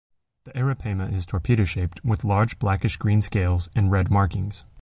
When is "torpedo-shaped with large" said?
1.27-2.57